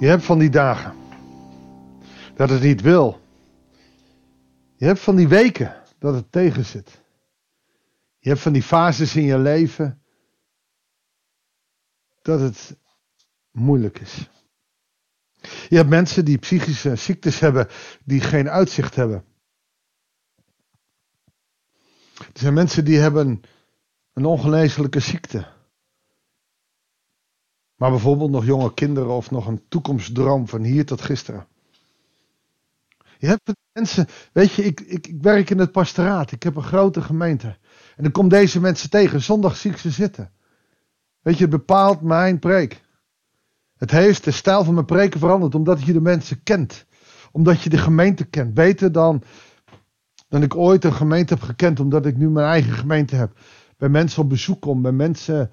[0.00, 0.94] Je hebt van die dagen
[2.34, 3.20] dat het niet wil.
[4.76, 7.00] Je hebt van die weken dat het tegen zit.
[8.18, 10.02] Je hebt van die fases in je leven
[12.22, 12.76] dat het
[13.50, 14.30] moeilijk is.
[15.68, 17.68] Je hebt mensen die psychische ziektes hebben,
[18.04, 19.24] die geen uitzicht hebben.
[22.18, 23.42] Er zijn mensen die hebben
[24.12, 25.58] een ongeneeslijke ziekte.
[27.80, 31.46] Maar bijvoorbeeld nog jonge kinderen of nog een toekomstdroom van hier tot gisteren.
[33.18, 36.32] Je hebt mensen, weet je, ik, ik, ik werk in het pastoraat.
[36.32, 37.46] Ik heb een grote gemeente.
[37.96, 39.22] En dan kom deze mensen tegen.
[39.22, 40.30] Zondag zie ik ze zitten.
[41.22, 42.80] Weet je, het bepaalt mijn preek.
[43.76, 46.86] Het heeft de stijl van mijn preken veranderd omdat je de mensen kent.
[47.32, 48.54] Omdat je de gemeente kent.
[48.54, 49.22] Beter dan,
[50.28, 53.38] dan ik ooit een gemeente heb gekend omdat ik nu mijn eigen gemeente heb.
[53.76, 55.50] Bij mensen op bezoek kom, bij mensen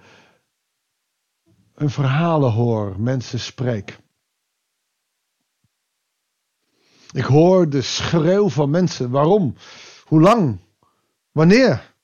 [1.78, 4.00] hun verhalen hoor, mensen spreek.
[7.11, 9.09] Ik hoor de schreeuw van mensen.
[9.09, 9.56] Waarom?
[10.05, 10.59] Hoe lang?
[11.31, 11.95] Wanneer?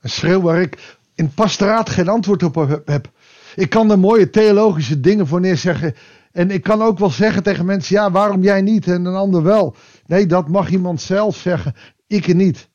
[0.00, 3.10] Een schreeuw waar ik in pastoraat geen antwoord op heb.
[3.54, 5.94] Ik kan er mooie theologische dingen voor neerzeggen.
[6.32, 9.42] En ik kan ook wel zeggen tegen mensen: ja, waarom jij niet en een ander
[9.42, 9.76] wel?
[10.06, 11.74] Nee, dat mag iemand zelf zeggen.
[12.06, 12.68] Ik niet.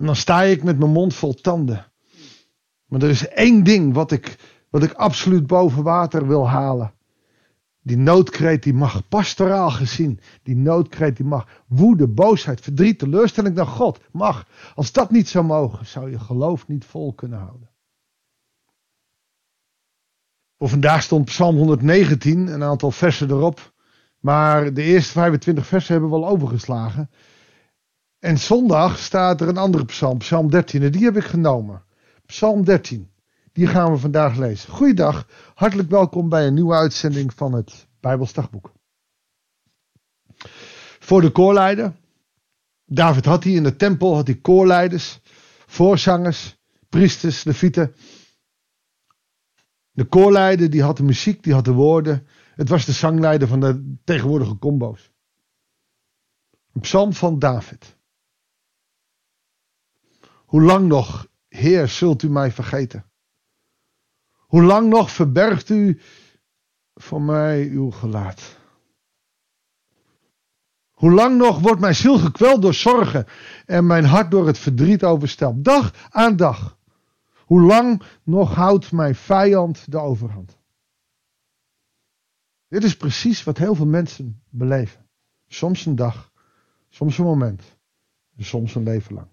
[0.00, 1.86] En dan sta ik met mijn mond vol tanden.
[2.86, 4.36] Maar er is één ding wat ik,
[4.70, 6.92] wat ik absoluut boven water wil halen.
[7.82, 11.62] Die noodkreet die mag, pastoraal gezien, die noodkreet die mag.
[11.66, 14.46] Woede, boosheid, verdriet, teleurstelling naar God mag.
[14.74, 17.70] Als dat niet zou mogen, zou je geloof niet vol kunnen houden.
[20.58, 23.72] Voor vandaag stond Psalm 119, een aantal versen erop.
[24.18, 27.10] Maar de eerste 25 versen hebben we al overgeslagen.
[28.20, 30.82] En zondag staat er een andere psalm, psalm 13.
[30.82, 31.84] En die heb ik genomen.
[32.26, 33.10] Psalm 13.
[33.52, 34.72] Die gaan we vandaag lezen.
[34.72, 38.72] Goeiedag, hartelijk welkom bij een nieuwe uitzending van het Bijbelsdagboek.
[40.98, 41.92] Voor de koorleider.
[42.84, 45.20] David had hij in de tempel had hij koorleiders,
[45.66, 46.58] voorzangers,
[46.88, 47.94] priesters, levieten.
[49.90, 52.26] De koorleider die had de muziek, die had de woorden.
[52.54, 55.10] Het was de zangleider van de tegenwoordige combo's.
[56.72, 57.98] Een psalm van David.
[60.50, 63.04] Hoe lang nog, Heer, zult u mij vergeten?
[64.36, 66.00] Hoe lang nog verbergt u
[66.94, 68.58] voor mij uw gelaat?
[70.90, 73.26] Hoe lang nog wordt mijn ziel gekweld door zorgen
[73.66, 75.64] en mijn hart door het verdriet overstelpt?
[75.64, 76.78] Dag aan dag.
[77.44, 80.58] Hoe lang nog houdt mijn vijand de overhand?
[82.68, 85.08] Dit is precies wat heel veel mensen beleven.
[85.46, 86.32] Soms een dag,
[86.88, 87.62] soms een moment,
[88.36, 89.28] soms een leven lang.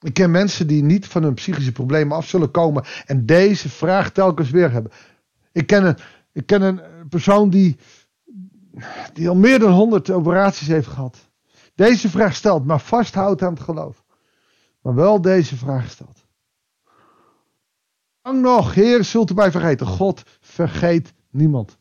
[0.00, 4.10] Ik ken mensen die niet van hun psychische problemen af zullen komen en deze vraag
[4.10, 4.92] telkens weer hebben.
[5.52, 5.96] Ik ken een,
[6.32, 7.76] ik ken een persoon die,
[9.12, 11.28] die al meer dan honderd operaties heeft gehad.
[11.74, 14.04] Deze vraag stelt, maar vasthoudt aan het geloof.
[14.82, 16.26] Maar wel deze vraag stelt.
[18.22, 19.86] Lang nog, Heer, zult u mij vergeten.
[19.86, 21.78] God vergeet niemand.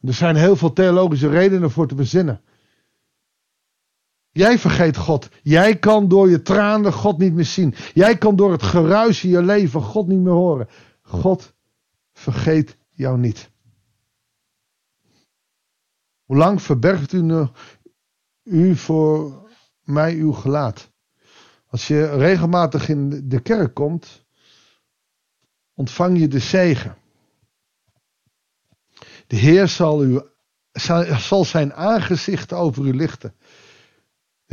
[0.00, 2.40] Er zijn heel veel theologische redenen voor te bezinnen.
[4.34, 5.28] Jij vergeet God.
[5.42, 7.74] Jij kan door je tranen God niet meer zien.
[7.92, 10.68] Jij kan door het geruis in je leven God niet meer horen.
[11.02, 11.54] God
[12.12, 13.50] vergeet jou niet.
[16.24, 17.46] Hoe lang verbergt u, nu,
[18.42, 19.42] u voor
[19.82, 20.92] mij uw gelaat?
[21.66, 24.26] Als je regelmatig in de kerk komt,
[25.74, 26.96] ontvang je de zegen.
[29.26, 30.20] De Heer zal, u,
[31.18, 33.34] zal zijn aangezicht over u lichten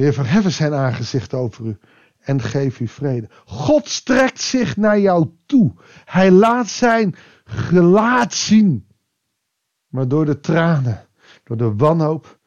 [0.01, 1.77] Heer verheffen zijn aangezicht over u
[2.19, 3.29] en geef u vrede.
[3.45, 5.73] God strekt zich naar jou toe.
[6.05, 8.87] Hij laat zijn gelaat zien.
[9.87, 11.07] Maar door de tranen,
[11.43, 12.39] door de wanhoop,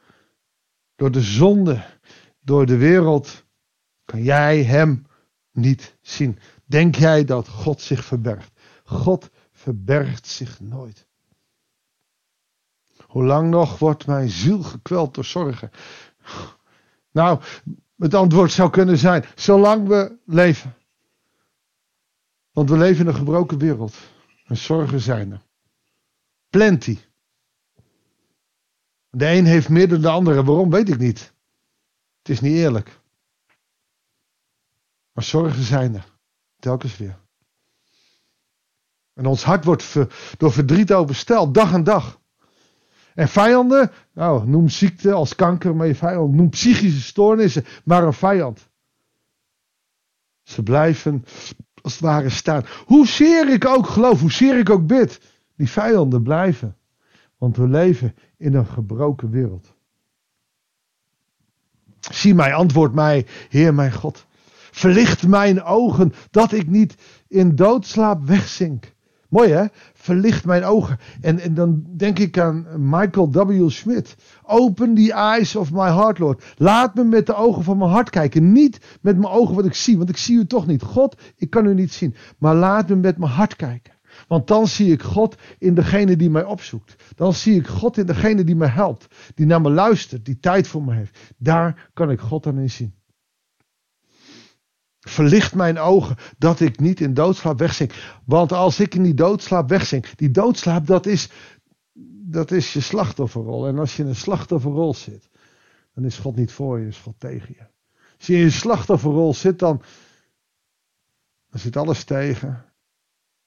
[0.96, 1.84] door de zonde,
[2.40, 3.44] door de wereld,
[4.04, 5.06] kan jij hem
[5.52, 6.38] niet zien.
[6.64, 8.52] Denk jij dat God zich verbergt?
[8.84, 11.06] God verbergt zich nooit.
[13.06, 15.70] Hoe lang nog wordt mijn ziel gekweld door zorgen?
[17.14, 17.40] Nou,
[17.96, 20.75] het antwoord zou kunnen zijn: zolang we leven.
[22.52, 23.96] Want we leven in een gebroken wereld.
[24.44, 25.43] En zorgen zijn er.
[26.50, 26.99] Plenty.
[29.11, 30.44] De een heeft meer dan de andere.
[30.44, 31.32] Waarom weet ik niet.
[32.19, 33.00] Het is niet eerlijk.
[35.12, 36.06] Maar zorgen zijn er.
[36.58, 37.19] Telkens weer.
[39.12, 39.94] En ons hart wordt
[40.37, 42.20] door verdriet oversteld, dag aan dag.
[43.14, 46.34] En vijanden, nou, noem ziekte als kanker maar je vijand.
[46.34, 48.69] Noem psychische stoornissen maar een vijand.
[50.43, 51.25] Ze blijven
[51.82, 52.64] als het ware staan.
[52.87, 55.20] Hoezeer ik ook geloof, hoezeer ik ook bid,
[55.56, 56.76] die vijanden blijven.
[57.38, 59.75] Want we leven in een gebroken wereld.
[62.00, 64.26] Zie mij, antwoord mij, Heer mijn God.
[64.70, 66.94] Verlicht mijn ogen, dat ik niet
[67.28, 68.94] in doodslaap wegzink.
[69.34, 69.64] Mooi hè?
[69.94, 70.98] Verlicht mijn ogen.
[71.20, 73.70] En, en dan denk ik aan Michael W.
[73.70, 74.16] Smith.
[74.42, 76.44] Open the eyes of my heart, Lord.
[76.56, 78.52] Laat me met de ogen van mijn hart kijken.
[78.52, 80.82] Niet met mijn ogen wat ik zie, want ik zie u toch niet.
[80.82, 82.14] God, ik kan u niet zien.
[82.38, 83.92] Maar laat me met mijn hart kijken.
[84.28, 87.14] Want dan zie ik God in degene die mij opzoekt.
[87.16, 89.06] Dan zie ik God in degene die me helpt.
[89.34, 91.19] Die naar me luistert, die tijd voor me heeft.
[91.38, 92.94] Daar kan ik God dan in zien.
[95.04, 97.92] Verlicht mijn ogen dat ik niet in doodslaap wegzink.
[98.24, 101.28] Want als ik in die doodslaap wegzink, die doodslaap dat is,
[102.26, 103.66] dat is je slachtofferrol.
[103.66, 105.28] En als je in een slachtofferrol zit,
[105.94, 107.66] dan is God niet voor je, is God tegen je.
[108.16, 109.82] Als je in je slachtofferrol zit, dan,
[111.50, 112.64] dan zit alles tegen.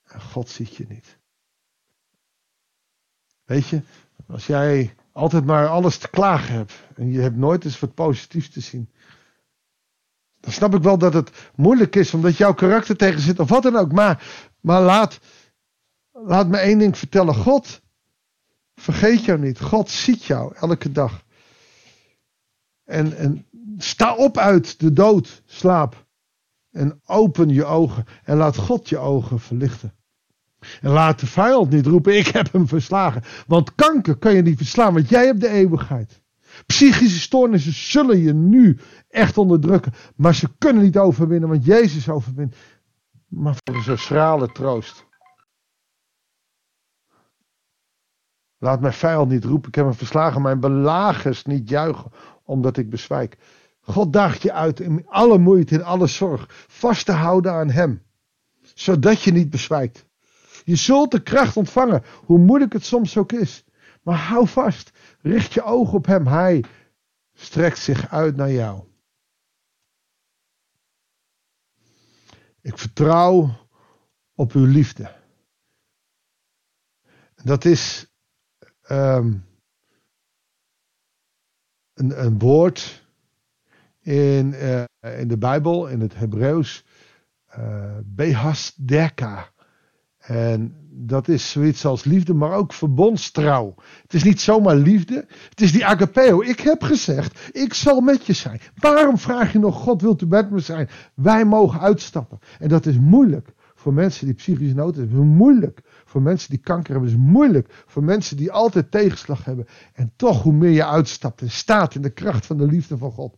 [0.02, 1.18] En God ziet je niet.
[3.44, 3.82] Weet je,
[4.26, 8.48] als jij altijd maar alles te klagen hebt en je hebt nooit eens wat positiefs
[8.48, 8.90] te zien,
[10.40, 13.62] dan snap ik wel dat het moeilijk is, omdat jouw karakter tegen zit of wat
[13.62, 13.92] dan ook.
[13.92, 15.18] Maar, maar laat,
[16.12, 17.34] laat me één ding vertellen.
[17.34, 17.80] God
[18.74, 19.60] vergeet jou niet.
[19.60, 21.24] God ziet jou elke dag.
[22.84, 23.46] En, en
[23.78, 26.06] sta op uit de dood, slaap.
[26.70, 28.04] En open je ogen.
[28.24, 29.92] En laat God je ogen verlichten.
[30.80, 33.22] En laat de vijand niet roepen, ik heb hem verslagen.
[33.46, 36.22] Want kanker kan je niet verslaan, want jij hebt de eeuwigheid.
[36.66, 38.78] Psychische stoornissen zullen je nu
[39.08, 39.92] echt onderdrukken.
[40.16, 42.56] Maar ze kunnen niet overwinnen, want Jezus overwint.
[43.28, 45.06] Maar voor zo'n schrale troost.
[48.58, 50.42] Laat mijn vijand niet roepen, ik heb hem verslagen.
[50.42, 52.10] Mijn belagers niet juichen,
[52.44, 53.36] omdat ik bezwijk.
[53.80, 58.02] God daagt je uit in alle moeite, in alle zorg, vast te houden aan hem.
[58.74, 60.06] Zodat je niet bezwijkt.
[60.64, 63.64] Je zult de kracht ontvangen, hoe moeilijk het soms ook is.
[64.02, 64.90] Maar hou vast,
[65.20, 66.26] richt je oog op Hem.
[66.26, 66.64] Hij
[67.32, 68.86] strekt zich uit naar jou.
[72.60, 73.66] Ik vertrouw
[74.34, 75.16] op uw liefde.
[77.34, 78.12] Dat is
[78.90, 79.46] um,
[81.94, 83.06] een, een, woord
[84.00, 84.84] in, uh,
[85.20, 86.84] in de Bijbel, in het Hebreeuws,
[87.58, 89.52] uh, behasdeka.
[90.28, 93.74] En dat is zoiets als liefde, maar ook verbondstrouw.
[94.02, 95.26] Het is niet zomaar liefde.
[95.48, 96.42] Het is die agapeo.
[96.42, 98.60] Ik heb gezegd, ik zal met je zijn.
[98.74, 100.88] Waarom vraag je nog, God wilt u met me zijn?
[101.14, 102.38] Wij mogen uitstappen.
[102.58, 105.16] En dat is moeilijk voor mensen die psychische nood hebben.
[105.16, 107.10] Het is moeilijk voor mensen die kanker hebben.
[107.10, 109.66] Het is moeilijk voor mensen die altijd tegenslag hebben.
[109.92, 113.12] En toch, hoe meer je uitstapt en staat in de kracht van de liefde van
[113.12, 113.36] God.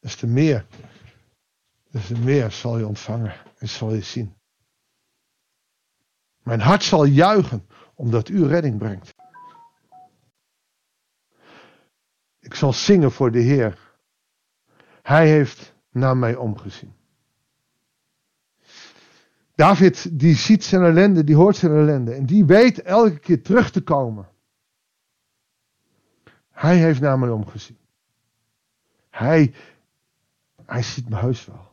[0.00, 0.66] Des te meer,
[1.92, 4.36] te meer zal je ontvangen en zal je zien.
[6.42, 9.14] Mijn hart zal juichen omdat u redding brengt.
[12.40, 13.78] Ik zal zingen voor de Heer.
[15.02, 16.94] Hij heeft naar mij omgezien.
[19.54, 22.14] David, die ziet zijn ellende, die hoort zijn ellende.
[22.14, 24.28] En die weet elke keer terug te komen.
[26.50, 27.78] Hij heeft naar mij omgezien.
[29.10, 29.54] Hij,
[30.64, 31.71] hij ziet me heus wel.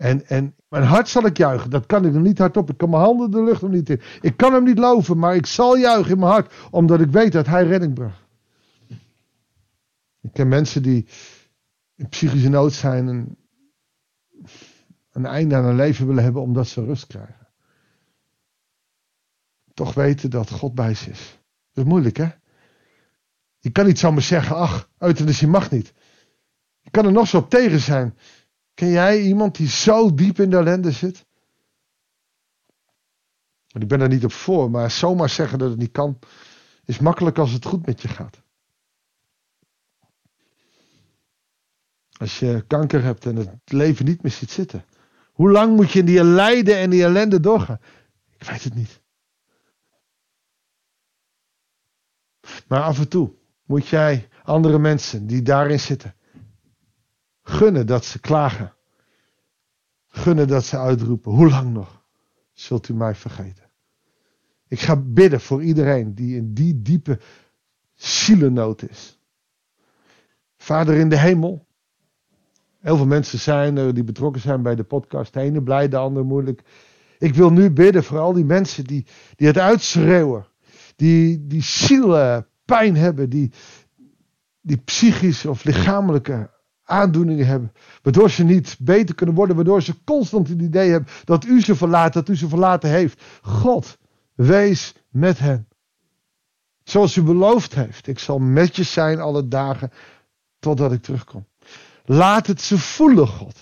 [0.00, 1.70] En, en mijn hart zal ik juichen.
[1.70, 2.70] Dat kan ik nog niet hardop.
[2.70, 4.00] Ik kan mijn handen de lucht nog niet in.
[4.20, 6.54] Ik kan hem niet loven, maar ik zal juichen in mijn hart.
[6.70, 8.24] Omdat ik weet dat hij redding bracht.
[10.20, 11.06] Ik ken mensen die
[11.96, 13.36] in psychische nood zijn en
[15.12, 17.48] een einde aan hun leven willen hebben omdat ze rust krijgen.
[19.74, 21.38] Toch weten dat God bij ze is.
[21.72, 22.28] Dat is moeilijk hè?
[23.58, 25.92] Je kan niet zomaar zeggen, ach, euthanasie mag niet.
[26.80, 28.14] Je kan er nog zo op tegen zijn.
[28.80, 31.26] Ken jij iemand die zo diep in de ellende zit?
[33.66, 36.18] Ik ben er niet op voor, maar zomaar zeggen dat het niet kan,
[36.84, 38.42] is makkelijk als het goed met je gaat.
[42.18, 44.84] Als je kanker hebt en het leven niet meer ziet zitten.
[45.32, 47.80] Hoe lang moet je in die lijden en die ellende doorgaan?
[48.38, 49.00] Ik weet het niet.
[52.68, 53.34] Maar af en toe
[53.64, 56.14] moet jij andere mensen die daarin zitten
[57.50, 58.72] Gunnen dat ze klagen.
[60.08, 61.32] Gunnen dat ze uitroepen.
[61.32, 62.02] Hoe lang nog
[62.52, 63.70] zult u mij vergeten?
[64.68, 67.20] Ik ga bidden voor iedereen die in die diepe
[67.94, 69.18] zielennood is.
[70.56, 71.66] Vader in de hemel.
[72.78, 75.32] Heel veel mensen zijn er die betrokken zijn bij de podcast.
[75.32, 76.62] De ene blij, de ander moeilijk.
[77.18, 80.46] Ik wil nu bidden voor al die mensen die, die het uitschreeuwen.
[80.96, 83.30] Die, die zielenpijn hebben.
[83.30, 83.52] Die,
[84.60, 86.50] die psychisch of lichamelijke
[86.90, 87.72] aandoeningen hebben.
[88.02, 89.56] Waardoor ze niet beter kunnen worden.
[89.56, 92.12] Waardoor ze constant het idee hebben dat u ze verlaat.
[92.12, 93.22] Dat u ze verlaten heeft.
[93.42, 93.98] God,
[94.34, 95.68] wees met hen.
[96.82, 98.06] Zoals u beloofd heeft.
[98.06, 99.90] Ik zal met je zijn alle dagen
[100.58, 101.46] totdat ik terugkom.
[102.04, 103.58] Laat het ze voelen, God.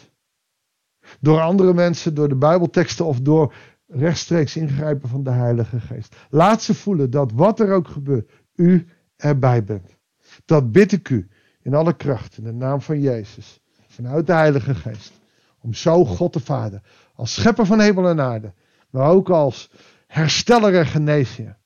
[1.20, 3.54] Door andere mensen, door de Bijbelteksten of door
[3.86, 6.16] rechtstreeks ingrijpen van de Heilige Geest.
[6.30, 9.96] Laat ze voelen dat wat er ook gebeurt, u erbij bent.
[10.44, 11.28] Dat bid ik u
[11.68, 15.12] in alle kracht, in de naam van Jezus, vanuit de Heilige Geest.
[15.60, 16.82] Om zo God de Vader,
[17.14, 18.52] als schepper van hemel en aarde,
[18.90, 19.70] maar ook als
[20.06, 21.58] hersteller en genezer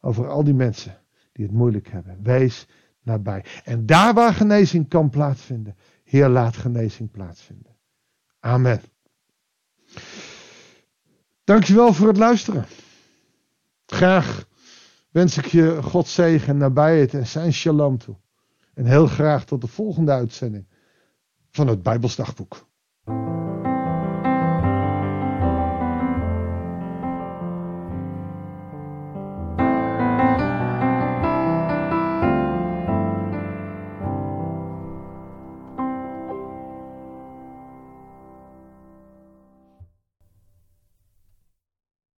[0.00, 0.98] over al die mensen
[1.32, 2.18] die het moeilijk hebben.
[2.22, 2.66] Wees
[3.02, 3.44] nabij.
[3.64, 7.76] En daar waar genezing kan plaatsvinden, Heer, laat genezing plaatsvinden.
[8.40, 8.80] Amen.
[11.44, 12.66] Dankjewel voor het luisteren.
[13.86, 14.46] Graag
[15.10, 18.16] wens ik je God zegen, nabijheid en zijn shalom toe.
[18.78, 20.66] En heel graag tot de volgende uitzending
[21.50, 22.67] van het Bijbelsdagboek.